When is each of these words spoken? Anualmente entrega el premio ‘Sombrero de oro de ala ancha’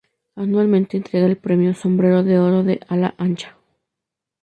Anualmente 0.35 0.97
entrega 0.97 1.27
el 1.27 1.37
premio 1.37 1.75
‘Sombrero 1.75 2.23
de 2.23 2.39
oro 2.39 2.63
de 2.63 2.79
ala 2.87 3.13
ancha’ 3.19 3.55